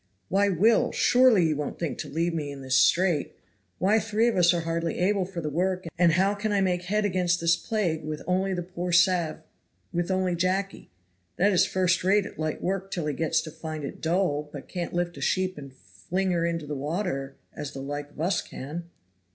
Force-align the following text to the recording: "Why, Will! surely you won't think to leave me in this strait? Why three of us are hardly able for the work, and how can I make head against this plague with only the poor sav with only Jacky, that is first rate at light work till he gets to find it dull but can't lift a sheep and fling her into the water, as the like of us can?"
"Why, 0.29 0.49
Will! 0.49 0.91
surely 0.91 1.45
you 1.45 1.55
won't 1.55 1.77
think 1.77 1.99
to 1.99 2.09
leave 2.09 2.33
me 2.33 2.49
in 2.51 2.63
this 2.63 2.73
strait? 2.75 3.35
Why 3.77 3.99
three 3.99 4.27
of 4.27 4.35
us 4.35 4.51
are 4.51 4.61
hardly 4.61 4.97
able 4.97 5.25
for 5.25 5.41
the 5.41 5.49
work, 5.51 5.85
and 5.95 6.13
how 6.13 6.33
can 6.33 6.51
I 6.51 6.59
make 6.59 6.85
head 6.85 7.05
against 7.05 7.39
this 7.39 7.55
plague 7.55 8.03
with 8.03 8.23
only 8.25 8.51
the 8.55 8.63
poor 8.63 8.91
sav 8.91 9.43
with 9.93 10.09
only 10.09 10.35
Jacky, 10.35 10.89
that 11.35 11.51
is 11.51 11.67
first 11.67 12.03
rate 12.03 12.25
at 12.25 12.39
light 12.39 12.63
work 12.63 12.89
till 12.89 13.05
he 13.05 13.13
gets 13.13 13.41
to 13.41 13.51
find 13.51 13.83
it 13.83 14.01
dull 14.01 14.49
but 14.51 14.67
can't 14.67 14.95
lift 14.95 15.17
a 15.17 15.21
sheep 15.21 15.55
and 15.55 15.71
fling 15.75 16.31
her 16.31 16.47
into 16.47 16.65
the 16.65 16.73
water, 16.73 17.35
as 17.55 17.71
the 17.71 17.79
like 17.79 18.09
of 18.09 18.19
us 18.21 18.41
can?" 18.41 18.89